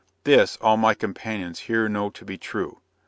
[0.23, 2.81] This, all my companions here know to be true.